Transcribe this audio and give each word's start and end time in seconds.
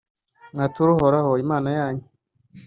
mwature 0.53 0.89
Uhoraho, 0.95 1.31
Imana 1.43 1.69
yanyu! 1.77 2.05